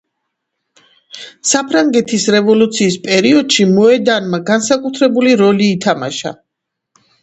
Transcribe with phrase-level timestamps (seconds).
[1.49, 6.39] საფრანგეთის რევოლუციის პერიოდში მოედანმა განსაკუთრებული როლი ითამაშა.